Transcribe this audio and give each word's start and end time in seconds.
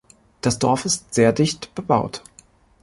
Das 0.41 0.57
Dorf 0.57 0.85
ist 0.85 1.13
sehr 1.13 1.31
dicht 1.31 1.75
bebaut. 1.75 2.23